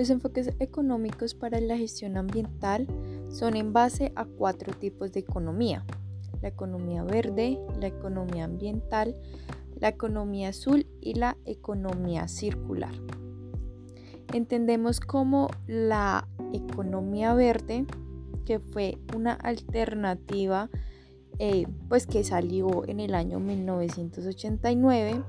Los 0.00 0.08
enfoques 0.08 0.50
económicos 0.60 1.34
para 1.34 1.60
la 1.60 1.76
gestión 1.76 2.16
ambiental 2.16 2.86
son 3.28 3.54
en 3.54 3.74
base 3.74 4.12
a 4.16 4.24
cuatro 4.24 4.72
tipos 4.72 5.12
de 5.12 5.20
economía. 5.20 5.84
La 6.40 6.48
economía 6.48 7.02
verde, 7.02 7.60
la 7.78 7.88
economía 7.88 8.44
ambiental, 8.44 9.14
la 9.78 9.88
economía 9.88 10.48
azul 10.48 10.86
y 11.02 11.16
la 11.16 11.36
economía 11.44 12.28
circular. 12.28 12.94
Entendemos 14.32 15.00
como 15.00 15.48
la 15.66 16.26
economía 16.54 17.34
verde, 17.34 17.84
que 18.46 18.58
fue 18.58 18.96
una 19.14 19.34
alternativa 19.34 20.70
eh, 21.38 21.66
pues 21.90 22.06
que 22.06 22.24
salió 22.24 22.88
en 22.88 23.00
el 23.00 23.14
año 23.14 23.38
1989 23.38 25.22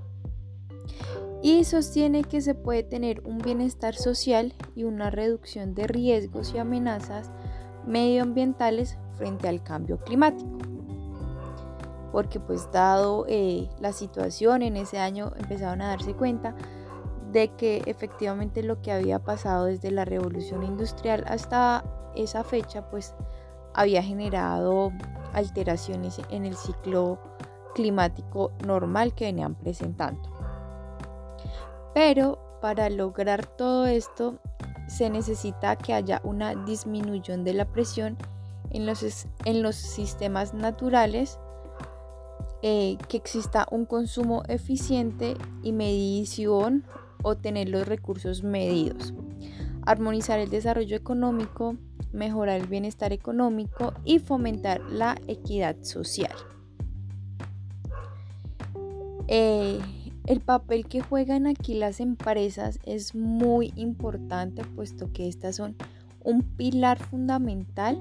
y 1.41 1.63
sostiene 1.63 2.23
que 2.23 2.41
se 2.41 2.53
puede 2.53 2.83
tener 2.83 3.21
un 3.25 3.39
bienestar 3.39 3.95
social 3.95 4.53
y 4.75 4.83
una 4.83 5.09
reducción 5.09 5.73
de 5.73 5.87
riesgos 5.87 6.53
y 6.53 6.59
amenazas 6.59 7.31
medioambientales 7.85 8.97
frente 9.15 9.47
al 9.47 9.63
cambio 9.63 9.99
climático. 9.99 10.57
Porque 12.11 12.39
pues 12.39 12.71
dado 12.71 13.25
eh, 13.27 13.69
la 13.79 13.93
situación 13.93 14.61
en 14.61 14.77
ese 14.77 14.99
año 14.99 15.31
empezaron 15.37 15.81
a 15.81 15.87
darse 15.87 16.13
cuenta 16.13 16.55
de 17.31 17.47
que 17.55 17.81
efectivamente 17.85 18.61
lo 18.61 18.81
que 18.81 18.91
había 18.91 19.19
pasado 19.19 19.65
desde 19.65 19.89
la 19.91 20.05
revolución 20.05 20.63
industrial 20.63 21.23
hasta 21.27 21.83
esa 22.15 22.43
fecha 22.43 22.89
pues 22.89 23.15
había 23.73 24.03
generado 24.03 24.91
alteraciones 25.33 26.19
en 26.29 26.45
el 26.45 26.55
ciclo 26.55 27.19
climático 27.73 28.51
normal 28.65 29.15
que 29.15 29.25
venían 29.25 29.55
presentando. 29.55 30.50
Pero 31.93 32.39
para 32.61 32.89
lograr 32.89 33.45
todo 33.45 33.85
esto 33.85 34.39
se 34.87 35.09
necesita 35.09 35.75
que 35.75 35.93
haya 35.93 36.21
una 36.23 36.55
disminución 36.55 37.43
de 37.43 37.53
la 37.53 37.65
presión 37.65 38.17
en 38.71 38.85
los, 38.85 39.27
en 39.45 39.61
los 39.61 39.75
sistemas 39.75 40.53
naturales, 40.53 41.39
eh, 42.61 42.97
que 43.07 43.17
exista 43.17 43.67
un 43.71 43.85
consumo 43.85 44.43
eficiente 44.47 45.35
y 45.63 45.71
medición 45.71 46.85
o 47.23 47.35
tener 47.35 47.69
los 47.69 47.87
recursos 47.87 48.43
medidos, 48.43 49.13
armonizar 49.85 50.39
el 50.39 50.49
desarrollo 50.49 50.95
económico, 50.95 51.75
mejorar 52.11 52.61
el 52.61 52.67
bienestar 52.67 53.13
económico 53.13 53.93
y 54.03 54.19
fomentar 54.19 54.81
la 54.81 55.17
equidad 55.27 55.75
social. 55.81 56.35
Eh, 59.27 59.79
el 60.25 60.39
papel 60.39 60.85
que 60.85 61.01
juegan 61.01 61.47
aquí 61.47 61.73
las 61.73 61.99
empresas 61.99 62.79
es 62.85 63.15
muy 63.15 63.73
importante 63.75 64.63
puesto 64.63 65.11
que 65.11 65.27
estas 65.27 65.55
son 65.55 65.75
un 66.23 66.43
pilar 66.43 66.99
fundamental 66.99 67.97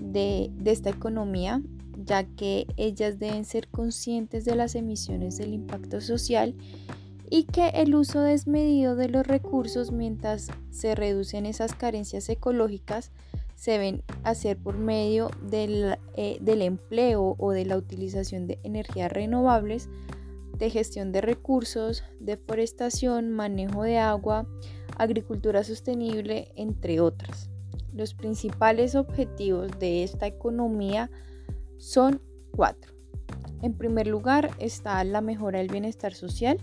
de, 0.00 0.50
esta 0.64 0.90
economía 0.90 1.62
ya 2.04 2.24
que 2.24 2.66
ellas 2.76 3.18
deben 3.18 3.44
ser 3.44 3.68
conscientes 3.68 4.44
de 4.44 4.56
las 4.56 4.74
emisiones 4.74 5.36
del 5.36 5.52
impacto 5.52 6.00
social 6.00 6.54
y 7.28 7.44
que 7.44 7.68
el 7.68 7.94
uso 7.94 8.20
desmedido 8.20 8.96
de 8.96 9.08
los 9.08 9.26
recursos 9.26 9.92
mientras 9.92 10.48
se 10.70 10.94
reducen 10.96 11.46
esas 11.46 11.74
carencias 11.74 12.28
ecológicas 12.28 13.12
se 13.54 13.78
ven 13.78 14.02
hacer 14.24 14.56
por 14.56 14.78
medio 14.78 15.30
del, 15.48 15.98
eh, 16.16 16.38
del 16.40 16.62
empleo 16.62 17.36
o 17.38 17.52
de 17.52 17.66
la 17.66 17.76
utilización 17.76 18.46
de 18.46 18.58
energías 18.64 19.12
renovables 19.12 19.88
de 20.60 20.70
gestión 20.70 21.10
de 21.10 21.22
recursos, 21.22 22.04
deforestación, 22.20 23.30
manejo 23.30 23.82
de 23.82 23.98
agua, 23.98 24.46
agricultura 24.96 25.64
sostenible, 25.64 26.52
entre 26.54 27.00
otras. 27.00 27.50
Los 27.94 28.14
principales 28.14 28.94
objetivos 28.94 29.70
de 29.80 30.04
esta 30.04 30.26
economía 30.26 31.10
son 31.78 32.20
cuatro. 32.52 32.92
En 33.62 33.72
primer 33.72 34.06
lugar 34.06 34.50
está 34.58 35.02
la 35.02 35.22
mejora 35.22 35.58
del 35.58 35.68
bienestar 35.68 36.14
social, 36.14 36.58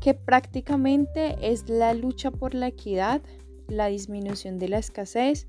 que 0.00 0.14
prácticamente 0.14 1.36
es 1.42 1.68
la 1.68 1.92
lucha 1.92 2.30
por 2.30 2.54
la 2.54 2.68
equidad, 2.68 3.20
la 3.68 3.86
disminución 3.86 4.58
de 4.58 4.68
la 4.68 4.78
escasez 4.78 5.46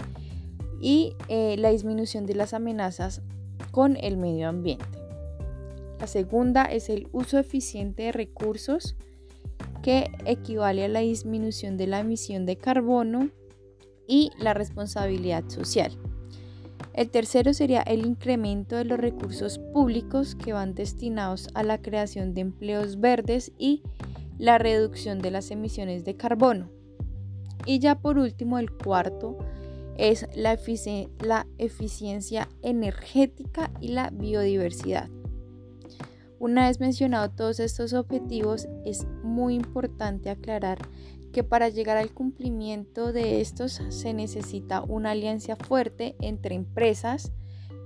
y 0.81 1.15
eh, 1.29 1.55
la 1.57 1.69
disminución 1.69 2.25
de 2.25 2.35
las 2.35 2.53
amenazas 2.53 3.21
con 3.71 3.95
el 3.95 4.17
medio 4.17 4.49
ambiente. 4.49 5.00
La 6.01 6.07
segunda 6.07 6.65
es 6.65 6.89
el 6.89 7.07
uso 7.11 7.37
eficiente 7.37 8.03
de 8.03 8.11
recursos, 8.11 8.95
que 9.83 10.09
equivale 10.25 10.83
a 10.83 10.87
la 10.87 11.01
disminución 11.01 11.77
de 11.77 11.85
la 11.85 11.99
emisión 11.99 12.47
de 12.47 12.57
carbono 12.57 13.29
y 14.07 14.31
la 14.39 14.55
responsabilidad 14.55 15.47
social. 15.47 15.95
El 16.95 17.11
tercero 17.11 17.53
sería 17.53 17.83
el 17.83 18.03
incremento 18.03 18.77
de 18.77 18.85
los 18.85 18.99
recursos 18.99 19.59
públicos 19.59 20.33
que 20.33 20.53
van 20.53 20.73
destinados 20.73 21.49
a 21.53 21.61
la 21.61 21.79
creación 21.79 22.33
de 22.33 22.41
empleos 22.41 22.99
verdes 22.99 23.51
y 23.59 23.83
la 24.39 24.57
reducción 24.57 25.19
de 25.19 25.29
las 25.29 25.51
emisiones 25.51 26.03
de 26.03 26.17
carbono. 26.17 26.71
Y 27.67 27.77
ya 27.77 27.99
por 27.99 28.17
último, 28.17 28.57
el 28.57 28.71
cuarto 28.71 29.37
es 29.97 30.25
la, 30.33 30.53
eficiencia 31.59 32.49
energética 32.63 33.69
y 33.79 33.89
la 33.89 34.09
biodiversidad. 34.09 35.11
Una 36.41 36.69
vez 36.69 36.79
mencionado 36.79 37.29
todos 37.29 37.59
estos 37.59 37.93
objetivos, 37.93 38.67
es 38.83 39.05
muy 39.21 39.53
importante 39.53 40.31
aclarar 40.31 40.79
que 41.31 41.43
para 41.43 41.69
llegar 41.69 41.97
al 41.97 42.15
cumplimiento 42.15 43.13
de 43.13 43.41
estos 43.41 43.79
se 43.89 44.15
necesita 44.15 44.81
una 44.81 45.11
alianza 45.11 45.55
fuerte 45.55 46.15
entre 46.19 46.55
empresas, 46.55 47.31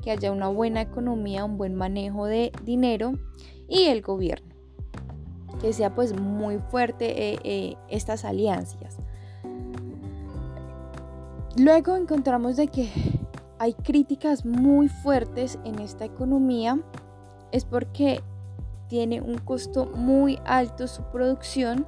que 0.02 0.12
haya 0.12 0.32
una 0.32 0.48
buena 0.48 0.80
economía, 0.80 1.44
un 1.44 1.58
buen 1.58 1.76
manejo 1.76 2.28
de 2.28 2.54
dinero 2.64 3.20
y 3.68 3.88
el 3.88 4.02
gobierno. 4.02 4.56
Que 5.60 5.74
sea 5.74 5.94
pues 5.94 6.18
muy 6.18 6.60
fuerte 6.60 7.34
eh, 7.34 7.40
eh, 7.44 7.76
estas 7.90 8.24
alianzas. 8.24 8.96
Luego 11.58 11.98
encontramos 11.98 12.56
de 12.56 12.70
que 12.70 12.90
hay 13.60 13.74
críticas 13.74 14.46
muy 14.46 14.88
fuertes 14.88 15.60
en 15.66 15.80
esta 15.80 16.06
economía. 16.06 16.80
Es 17.52 17.66
porque 17.66 18.24
tiene 18.88 19.22
un 19.22 19.38
costo 19.38 19.86
muy 19.86 20.40
alto 20.46 20.88
su 20.88 21.04
producción 21.04 21.88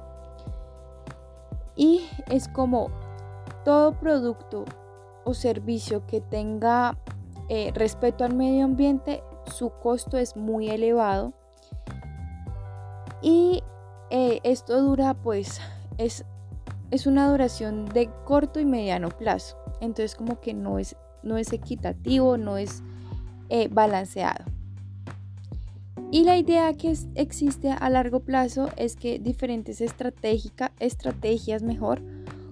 y 1.76 2.08
es 2.28 2.48
como 2.48 2.90
todo 3.64 3.92
producto 3.92 4.64
o 5.24 5.34
servicio 5.34 6.06
que 6.06 6.20
tenga 6.20 6.98
eh, 7.48 7.72
respeto 7.74 8.24
al 8.24 8.34
medio 8.34 8.64
ambiente, 8.64 9.22
su 9.46 9.70
costo 9.70 10.18
es 10.18 10.36
muy 10.36 10.68
elevado 10.68 11.32
y 13.22 13.62
eh, 14.10 14.40
esto 14.42 14.80
dura 14.80 15.14
pues 15.14 15.60
es, 15.98 16.24
es 16.90 17.06
una 17.06 17.30
duración 17.30 17.86
de 17.86 18.10
corto 18.24 18.60
y 18.60 18.64
mediano 18.64 19.08
plazo 19.08 19.56
entonces 19.80 20.14
como 20.14 20.40
que 20.40 20.54
no 20.54 20.78
es, 20.78 20.96
no 21.22 21.36
es 21.36 21.52
equitativo, 21.52 22.36
no 22.36 22.56
es 22.56 22.82
eh, 23.48 23.68
balanceado. 23.68 24.44
Y 26.10 26.24
la 26.24 26.38
idea 26.38 26.72
que 26.72 26.96
existe 27.16 27.70
a 27.70 27.90
largo 27.90 28.20
plazo 28.20 28.70
es 28.78 28.96
que 28.96 29.18
diferentes 29.18 29.82
estrategias 29.82 31.62
mejor, 31.62 32.00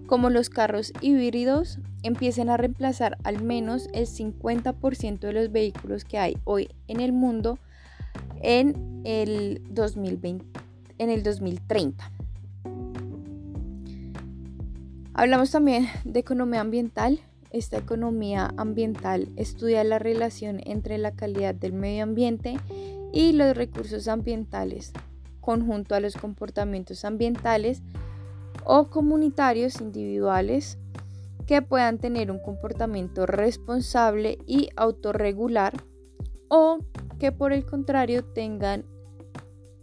como 0.06 0.28
los 0.28 0.50
carros 0.50 0.92
híbridos, 1.00 1.78
empiecen 2.02 2.50
a 2.50 2.58
reemplazar 2.58 3.16
al 3.24 3.42
menos 3.42 3.88
el 3.94 4.06
50% 4.06 5.20
de 5.20 5.32
los 5.32 5.50
vehículos 5.50 6.04
que 6.04 6.18
hay 6.18 6.36
hoy 6.44 6.68
en 6.86 7.00
el 7.00 7.14
mundo 7.14 7.58
en 8.42 9.00
el, 9.04 9.62
2020, 9.70 10.44
en 10.98 11.08
el 11.08 11.22
2030. 11.22 12.12
Hablamos 15.14 15.50
también 15.50 15.86
de 16.04 16.20
economía 16.20 16.60
ambiental. 16.60 17.20
Esta 17.52 17.78
economía 17.78 18.52
ambiental 18.58 19.30
estudia 19.36 19.82
la 19.82 19.98
relación 19.98 20.60
entre 20.66 20.98
la 20.98 21.12
calidad 21.12 21.54
del 21.54 21.72
medio 21.72 22.02
ambiente 22.02 22.58
y 23.12 23.32
los 23.32 23.56
recursos 23.56 24.08
ambientales, 24.08 24.92
conjunto 25.40 25.94
a 25.94 26.00
los 26.00 26.16
comportamientos 26.16 27.04
ambientales 27.04 27.82
o 28.64 28.90
comunitarios 28.90 29.80
individuales 29.80 30.78
que 31.46 31.62
puedan 31.62 31.98
tener 31.98 32.30
un 32.30 32.40
comportamiento 32.40 33.26
responsable 33.26 34.38
y 34.46 34.68
autorregular 34.76 35.72
o 36.48 36.78
que 37.18 37.32
por 37.32 37.52
el 37.52 37.64
contrario 37.64 38.24
tengan 38.24 38.84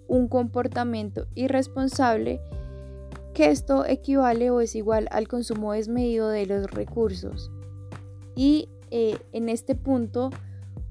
un 0.08 0.28
comportamiento 0.28 1.28
irresponsable 1.34 2.42
que 3.34 3.50
esto 3.50 3.86
equivale 3.86 4.52
o 4.52 4.62
es 4.62 4.76
igual 4.76 5.08
al 5.12 5.28
consumo 5.28 5.74
desmedido 5.74 6.30
de 6.30 6.46
los 6.46 6.70
recursos. 6.70 7.52
Y 8.36 8.70
eh, 8.92 9.18
en 9.32 9.50
este 9.50 9.74
punto 9.76 10.30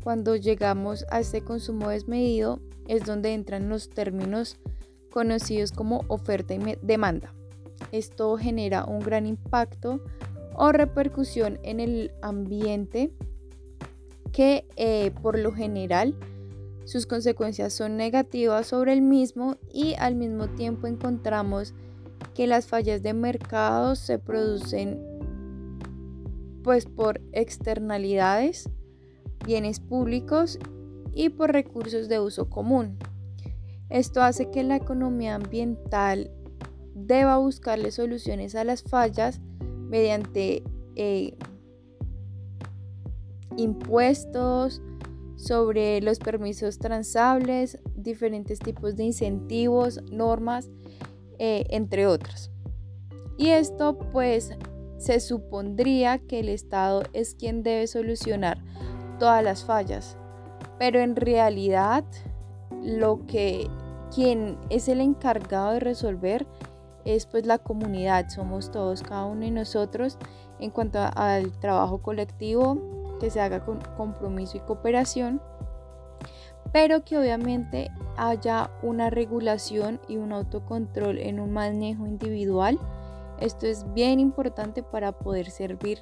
cuando 0.02 0.37
llegamos 0.37 1.04
a 1.10 1.20
este 1.20 1.43
consumo 1.43 1.88
desmedido 1.88 2.60
es 2.88 3.04
donde 3.04 3.34
entran 3.34 3.69
los 3.69 3.88
términos 3.88 4.58
conocidos 5.10 5.72
como 5.72 6.04
oferta 6.08 6.54
y 6.54 6.78
demanda. 6.82 7.34
esto 7.90 8.37
genera 8.37 8.84
un 8.84 9.00
gran 9.00 9.26
impacto 9.26 10.00
o 10.54 10.72
repercusión 10.72 11.58
en 11.62 11.81
el 11.81 12.12
ambiente 12.22 13.12
que 14.32 14.66
eh, 14.76 15.10
por 15.22 15.38
lo 15.38 15.52
general 15.52 16.14
sus 16.84 17.06
consecuencias 17.06 17.72
son 17.72 17.96
negativas 17.96 18.66
sobre 18.66 18.93
el 18.93 19.02
mismo 19.02 19.56
y 19.72 19.94
al 19.99 20.14
mismo 20.14 20.49
tiempo 20.49 20.87
encontramos 20.87 21.75
que 22.34 22.46
las 22.46 22.66
fallas 22.66 23.02
de 23.02 23.14
mercado 23.14 23.94
se 23.94 24.19
producen 24.19 25.00
pues 26.62 26.87
por 26.87 27.20
externalidades, 27.32 28.69
bienes 29.44 29.81
públicos 29.81 30.59
y 31.15 31.29
por 31.31 31.53
recursos 31.53 32.09
de 32.09 32.21
uso 32.21 32.49
común. 32.49 32.99
Esto 33.91 34.23
hace 34.23 34.50
que 34.50 34.62
la 34.62 34.77
economía 34.77 35.35
ambiental 35.35 36.31
deba 36.94 37.39
buscarle 37.39 37.91
soluciones 37.91 38.55
a 38.55 38.65
las 38.65 38.83
fallas 38.83 39.41
mediante 39.89 40.62
eh, 40.97 41.37
impuestos 43.56 44.81
sobre 45.37 46.00
los 46.00 46.19
permisos 46.19 46.79
transables, 46.79 47.79
diferentes 47.97 48.59
tipos 48.61 48.97
de 48.97 49.05
incentivos, 49.05 50.00
normas, 50.11 50.71
eh, 51.38 51.65
entre 51.71 52.06
otros. 52.06 52.50
Y 53.37 53.49
esto 53.49 53.99
pues 54.12 54.53
se 54.99 55.19
supondría 55.21 56.19
que 56.19 56.41
el 56.41 56.49
Estado 56.49 57.03
es 57.12 57.35
quien 57.35 57.62
debe 57.62 57.87
solucionar 57.88 58.62
todas 59.23 59.45
las 59.45 59.63
fallas, 59.63 60.17
pero 60.81 60.99
en 60.99 61.15
realidad 61.15 62.03
lo 62.83 63.25
que 63.25 63.71
quien 64.13 64.59
es 64.69 64.89
el 64.89 65.01
encargado 65.01 65.75
de 65.75 65.79
resolver 65.79 66.45
es 67.05 67.27
pues 67.27 67.47
la 67.47 67.59
comunidad, 67.59 68.31
somos 68.31 68.73
todos, 68.73 69.05
cada 69.05 69.27
uno 69.27 69.43
de 69.43 69.53
nosotros 69.53 70.19
en 70.59 70.73
cuanto 70.73 70.99
al 71.15 71.53
trabajo 71.61 72.03
colectivo 72.03 73.17
que 73.21 73.31
se 73.31 73.41
haga 73.41 73.65
con 73.65 73.79
compromiso 73.97 74.57
y 74.57 74.61
cooperación, 74.61 75.41
pero 76.73 77.05
que 77.05 77.17
obviamente 77.17 77.93
haya 78.17 78.73
una 78.83 79.09
regulación 79.09 80.01
y 80.09 80.17
un 80.17 80.33
autocontrol 80.33 81.19
en 81.19 81.39
un 81.39 81.53
manejo 81.53 82.09
individual. 82.09 82.77
Esto 83.39 83.69
es 83.69 83.87
bien 83.95 84.19
importante 84.19 84.83
para 84.83 85.13
poder 85.13 85.49
servir 85.49 86.01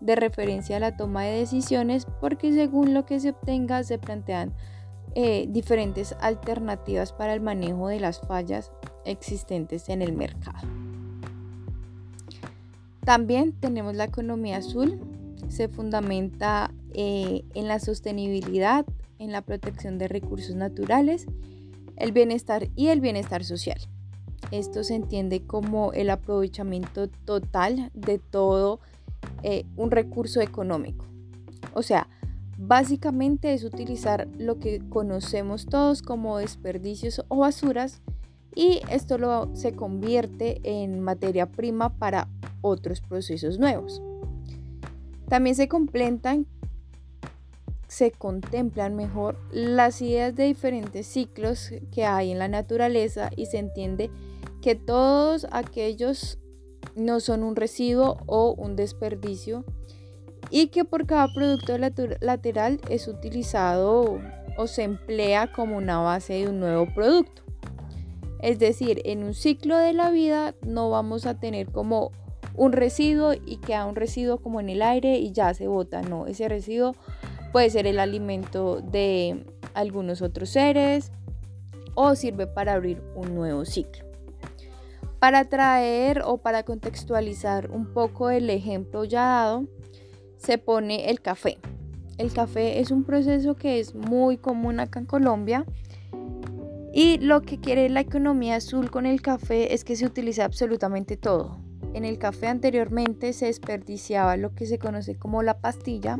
de 0.00 0.16
referencia 0.16 0.76
a 0.76 0.80
la 0.80 0.96
toma 0.96 1.22
de 1.22 1.38
decisiones 1.38 2.06
porque 2.20 2.52
según 2.52 2.94
lo 2.94 3.06
que 3.06 3.20
se 3.20 3.30
obtenga 3.30 3.82
se 3.84 3.98
plantean 3.98 4.54
eh, 5.14 5.46
diferentes 5.48 6.16
alternativas 6.20 7.12
para 7.12 7.34
el 7.34 7.40
manejo 7.40 7.88
de 7.88 8.00
las 8.00 8.20
fallas 8.20 8.72
existentes 9.04 9.88
en 9.88 10.02
el 10.02 10.12
mercado. 10.12 10.68
También 13.04 13.52
tenemos 13.52 13.94
la 13.94 14.04
economía 14.04 14.56
azul, 14.56 14.98
se 15.48 15.68
fundamenta 15.68 16.72
eh, 16.94 17.44
en 17.54 17.68
la 17.68 17.78
sostenibilidad, 17.78 18.86
en 19.18 19.30
la 19.30 19.42
protección 19.42 19.98
de 19.98 20.08
recursos 20.08 20.56
naturales, 20.56 21.26
el 21.96 22.12
bienestar 22.12 22.68
y 22.74 22.88
el 22.88 23.00
bienestar 23.00 23.44
social. 23.44 23.78
Esto 24.50 24.84
se 24.84 24.94
entiende 24.94 25.46
como 25.46 25.92
el 25.92 26.10
aprovechamiento 26.10 27.08
total 27.08 27.90
de 27.94 28.18
todo 28.18 28.80
eh, 29.44 29.64
un 29.76 29.90
recurso 29.90 30.40
económico. 30.40 31.06
O 31.74 31.82
sea, 31.82 32.08
Básicamente 32.56 33.52
es 33.52 33.64
utilizar 33.64 34.28
lo 34.38 34.58
que 34.58 34.80
conocemos 34.88 35.66
todos 35.66 36.02
como 36.02 36.38
desperdicios 36.38 37.24
o 37.28 37.38
basuras 37.38 38.00
y 38.54 38.80
esto 38.90 39.18
lo, 39.18 39.54
se 39.56 39.74
convierte 39.74 40.60
en 40.62 41.00
materia 41.00 41.46
prima 41.46 41.98
para 41.98 42.28
otros 42.60 43.00
procesos 43.00 43.58
nuevos. 43.58 44.00
También 45.28 45.56
se 45.56 45.66
complementan, 45.66 46.46
se 47.88 48.12
contemplan 48.12 48.94
mejor 48.94 49.36
las 49.50 50.00
ideas 50.00 50.36
de 50.36 50.44
diferentes 50.44 51.08
ciclos 51.08 51.72
que 51.90 52.04
hay 52.04 52.30
en 52.30 52.38
la 52.38 52.48
naturaleza 52.48 53.30
y 53.34 53.46
se 53.46 53.58
entiende 53.58 54.10
que 54.62 54.76
todos 54.76 55.48
aquellos 55.50 56.38
no 56.94 57.20
son 57.20 57.42
un 57.42 57.56
residuo 57.56 58.18
o 58.26 58.52
un 58.52 58.76
desperdicio 58.76 59.64
y 60.50 60.68
que 60.68 60.84
por 60.84 61.06
cada 61.06 61.32
producto 61.32 61.76
lateral 61.78 62.80
es 62.88 63.08
utilizado 63.08 64.20
o 64.56 64.66
se 64.66 64.82
emplea 64.82 65.52
como 65.52 65.76
una 65.76 65.98
base 65.98 66.34
de 66.34 66.48
un 66.48 66.60
nuevo 66.60 66.86
producto. 66.94 67.42
Es 68.40 68.58
decir, 68.58 69.00
en 69.04 69.24
un 69.24 69.34
ciclo 69.34 69.76
de 69.78 69.92
la 69.94 70.10
vida 70.10 70.54
no 70.66 70.90
vamos 70.90 71.26
a 71.26 71.40
tener 71.40 71.72
como 71.72 72.12
un 72.54 72.72
residuo 72.72 73.32
y 73.32 73.56
queda 73.56 73.86
un 73.86 73.96
residuo 73.96 74.38
como 74.38 74.60
en 74.60 74.68
el 74.68 74.82
aire 74.82 75.18
y 75.18 75.32
ya 75.32 75.54
se 75.54 75.66
bota. 75.66 76.02
No, 76.02 76.26
ese 76.26 76.48
residuo 76.48 76.94
puede 77.52 77.70
ser 77.70 77.86
el 77.86 77.98
alimento 77.98 78.80
de 78.80 79.44
algunos 79.74 80.22
otros 80.22 80.50
seres 80.50 81.10
o 81.94 82.14
sirve 82.14 82.46
para 82.46 82.74
abrir 82.74 83.02
un 83.14 83.34
nuevo 83.34 83.64
ciclo. 83.64 84.03
Para 85.24 85.46
traer 85.46 86.20
o 86.26 86.36
para 86.36 86.64
contextualizar 86.64 87.70
un 87.70 87.94
poco 87.94 88.28
el 88.28 88.50
ejemplo 88.50 89.04
ya 89.04 89.22
dado, 89.22 89.64
se 90.36 90.58
pone 90.58 91.08
el 91.08 91.22
café. 91.22 91.56
El 92.18 92.30
café 92.30 92.80
es 92.80 92.90
un 92.90 93.04
proceso 93.04 93.56
que 93.56 93.80
es 93.80 93.94
muy 93.94 94.36
común 94.36 94.80
acá 94.80 95.00
en 95.00 95.06
Colombia. 95.06 95.64
Y 96.92 97.16
lo 97.20 97.40
que 97.40 97.58
quiere 97.58 97.88
la 97.88 98.00
economía 98.00 98.56
azul 98.56 98.90
con 98.90 99.06
el 99.06 99.22
café 99.22 99.72
es 99.72 99.82
que 99.82 99.96
se 99.96 100.04
utiliza 100.04 100.44
absolutamente 100.44 101.16
todo. 101.16 101.56
En 101.94 102.04
el 102.04 102.18
café 102.18 102.48
anteriormente 102.48 103.32
se 103.32 103.46
desperdiciaba 103.46 104.36
lo 104.36 104.54
que 104.54 104.66
se 104.66 104.78
conoce 104.78 105.16
como 105.16 105.42
la 105.42 105.58
pastilla. 105.58 106.18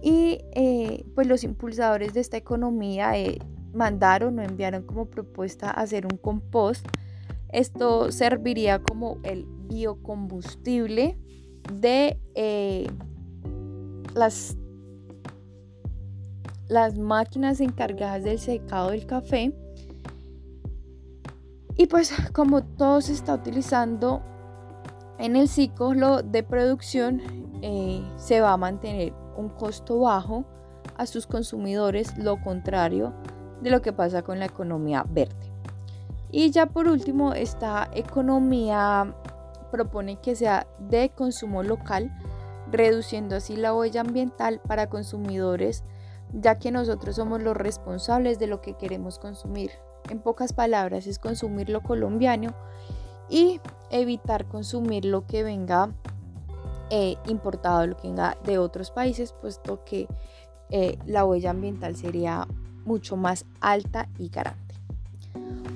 Y 0.00 0.38
eh, 0.52 1.04
pues 1.16 1.26
los 1.26 1.42
impulsadores 1.42 2.14
de 2.14 2.20
esta 2.20 2.36
economía 2.36 3.18
eh, 3.18 3.40
mandaron 3.74 4.38
o 4.38 4.42
enviaron 4.42 4.84
como 4.84 5.06
propuesta 5.06 5.68
hacer 5.68 6.06
un 6.06 6.16
compost. 6.16 6.86
Esto 7.56 8.12
serviría 8.12 8.82
como 8.82 9.16
el 9.22 9.46
biocombustible 9.70 11.18
de 11.72 12.20
eh, 12.34 12.86
las, 14.14 14.58
las 16.68 16.98
máquinas 16.98 17.62
encargadas 17.62 18.24
del 18.24 18.38
secado 18.38 18.90
del 18.90 19.06
café. 19.06 19.54
Y 21.78 21.86
pues 21.86 22.12
como 22.34 22.62
todo 22.62 23.00
se 23.00 23.14
está 23.14 23.36
utilizando 23.36 24.20
en 25.18 25.34
el 25.34 25.48
ciclo 25.48 26.22
de 26.22 26.42
producción, 26.42 27.22
eh, 27.62 28.06
se 28.18 28.42
va 28.42 28.52
a 28.52 28.58
mantener 28.58 29.14
un 29.38 29.48
costo 29.48 30.00
bajo 30.00 30.44
a 30.98 31.06
sus 31.06 31.26
consumidores, 31.26 32.18
lo 32.18 32.38
contrario 32.38 33.14
de 33.62 33.70
lo 33.70 33.80
que 33.80 33.94
pasa 33.94 34.20
con 34.20 34.40
la 34.40 34.44
economía 34.44 35.06
verde. 35.08 35.55
Y 36.36 36.50
ya 36.50 36.66
por 36.66 36.86
último, 36.86 37.32
esta 37.32 37.88
economía 37.94 39.14
propone 39.70 40.20
que 40.20 40.36
sea 40.36 40.66
de 40.78 41.08
consumo 41.08 41.62
local, 41.62 42.14
reduciendo 42.70 43.36
así 43.36 43.56
la 43.56 43.72
huella 43.74 44.02
ambiental 44.02 44.60
para 44.60 44.90
consumidores, 44.90 45.82
ya 46.34 46.58
que 46.58 46.70
nosotros 46.70 47.16
somos 47.16 47.42
los 47.42 47.56
responsables 47.56 48.38
de 48.38 48.48
lo 48.48 48.60
que 48.60 48.74
queremos 48.74 49.18
consumir. 49.18 49.70
En 50.10 50.18
pocas 50.18 50.52
palabras, 50.52 51.06
es 51.06 51.18
consumir 51.18 51.70
lo 51.70 51.80
colombiano 51.82 52.52
y 53.30 53.58
evitar 53.88 54.44
consumir 54.44 55.06
lo 55.06 55.26
que 55.26 55.42
venga 55.42 55.88
eh, 56.90 57.16
importado, 57.28 57.86
lo 57.86 57.96
que 57.96 58.08
venga 58.08 58.36
de 58.44 58.58
otros 58.58 58.90
países, 58.90 59.32
puesto 59.32 59.86
que 59.86 60.06
eh, 60.68 60.98
la 61.06 61.24
huella 61.24 61.52
ambiental 61.52 61.96
sería 61.96 62.46
mucho 62.84 63.16
más 63.16 63.46
alta 63.62 64.10
y 64.18 64.28
garante. 64.28 64.65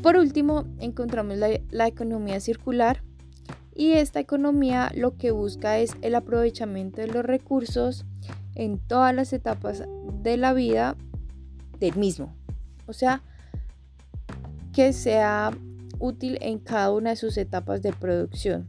Por 0.03 0.17
último, 0.17 0.65
encontramos 0.79 1.37
la 1.71 1.87
economía 1.87 2.41
circular, 2.41 3.03
y 3.75 3.93
esta 3.93 4.21
economía 4.21 4.93
lo 4.95 5.17
que 5.17 5.31
busca 5.31 5.79
es 5.79 5.97
el 6.03 6.15
aprovechamiento 6.15 7.01
de 7.01 7.07
los 7.07 7.25
recursos 7.25 8.05
en 8.55 8.79
todas 8.79 9.15
las 9.15 9.33
etapas 9.33 9.85
de 10.23 10.37
la 10.37 10.53
vida 10.53 10.97
del 11.79 11.97
mismo. 11.97 12.35
O 12.87 12.93
sea, 12.93 13.23
que 14.75 14.93
sea 14.93 15.53
útil 15.99 16.39
en 16.41 16.59
cada 16.59 16.93
una 16.93 17.11
de 17.11 17.17
sus 17.17 17.37
etapas 17.39 17.81
de 17.81 17.93
producción. 17.93 18.69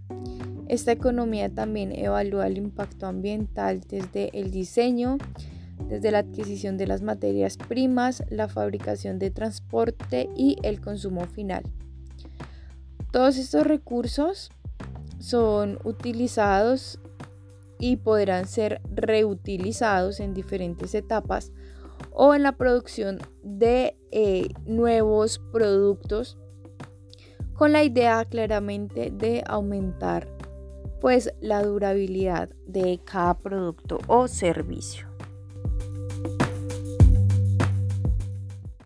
Esta 0.68 0.94
economía 0.94 1.50
también 1.50 1.92
evalúa 1.92 2.48
el 2.48 2.58
impacto 2.58 3.06
ambiental 3.06 3.82
desde 3.82 4.30
el 4.40 4.52
diseño, 4.52 5.18
desde 5.88 6.12
la 6.12 6.20
adquisición 6.20 6.78
de 6.78 6.88
las 6.88 7.02
materias 7.02 7.58
primas, 7.58 8.24
la 8.30 8.48
fabricación 8.48 9.20
de 9.20 9.32
transporte 9.32 10.30
y 10.36 10.58
el 10.64 10.82
consumo 10.82 11.26
final. 11.26 11.64
Todos 13.12 13.38
estos 13.38 13.66
recursos 13.68 14.52
son 15.20 15.80
utilizados 15.84 17.00
y 17.80 17.98
podrán 17.98 18.48
ser 18.48 18.82
reutilizados 18.94 20.20
en 20.20 20.34
diferentes 20.34 20.96
etapas 20.96 21.52
o 22.12 22.34
en 22.36 22.44
la 22.44 22.54
producción 22.54 23.20
de 23.44 23.98
eh, 24.12 24.50
nuevos 24.66 25.40
productos 25.52 26.38
con 27.54 27.74
la 27.74 27.84
idea 27.84 28.26
claramente 28.26 29.12
de 29.12 29.44
aumentar 29.46 30.28
pues 31.02 31.34
la 31.42 31.64
durabilidad 31.64 32.50
de 32.68 33.00
cada 33.04 33.38
producto 33.40 34.00
o 34.08 34.28
servicio. 34.28 35.11